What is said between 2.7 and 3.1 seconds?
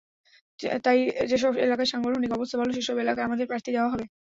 সেসব